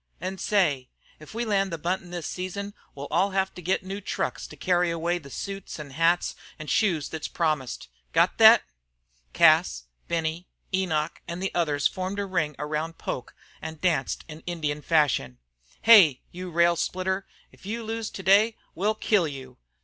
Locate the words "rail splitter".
16.49-17.27